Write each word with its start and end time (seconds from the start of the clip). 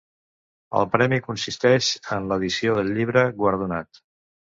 El 0.77 0.85
premi 0.93 1.19
consisteix 1.27 1.89
en 2.15 2.29
l'edició 2.31 2.79
del 2.79 2.89
llibre 2.95 3.25
guardonat. 3.43 4.01